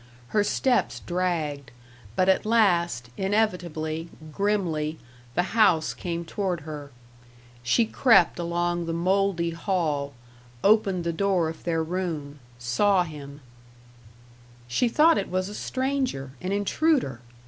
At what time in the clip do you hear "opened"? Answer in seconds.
10.63-11.03